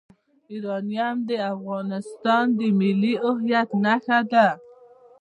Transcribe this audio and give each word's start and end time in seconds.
یورانیم 0.53 1.17
د 1.29 1.31
افغانستان 1.53 2.45
د 2.57 2.59
ملي 2.79 3.13
هویت 3.23 3.69
نښه 3.83 4.19
ده. 4.31 4.47